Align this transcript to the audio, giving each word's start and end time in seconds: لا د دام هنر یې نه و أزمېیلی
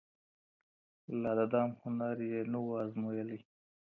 لا 1.21 1.31
د 1.37 1.41
دام 1.53 1.69
هنر 1.81 2.17
یې 2.31 2.39
نه 2.51 2.59
و 2.61 2.67
أزمېیلی 2.83 3.39